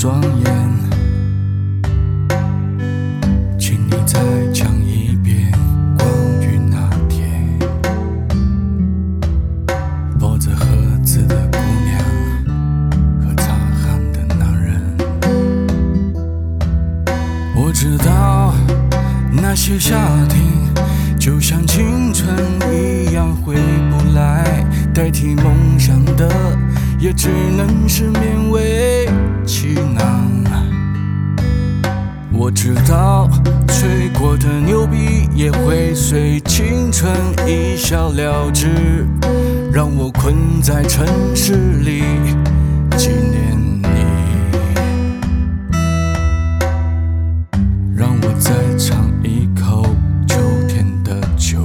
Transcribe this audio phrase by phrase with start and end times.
[0.00, 0.46] 双眼，
[3.58, 4.20] 请你再
[4.54, 5.50] 讲一遍
[5.98, 6.08] 关
[6.40, 7.58] 于那天
[10.16, 10.66] 抱着盒
[11.02, 11.98] 子的姑娘
[13.20, 13.52] 和擦
[13.82, 14.80] 汗的男人。
[17.56, 18.54] 我知道
[19.32, 20.40] 那些夏天
[21.18, 22.32] 就像青春
[22.72, 23.56] 一样回
[23.90, 26.30] 不来，代替梦想的
[27.00, 29.08] 也只能是勉为
[29.44, 29.57] 其
[37.46, 39.06] 一笑了之，
[39.72, 42.02] 让我困在城市里
[42.96, 43.88] 纪念你。
[47.96, 49.86] 让我再尝一口
[50.26, 50.36] 秋
[50.68, 51.58] 天的酒，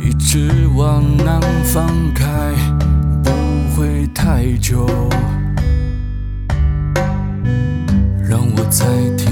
[0.00, 2.24] 一直往南方开，
[3.22, 3.30] 不
[3.76, 4.86] 会太久。
[8.28, 8.84] 让我再
[9.16, 9.25] 听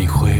[0.00, 0.39] 你会